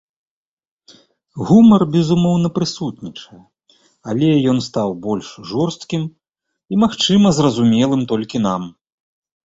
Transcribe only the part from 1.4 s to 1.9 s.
Гумар,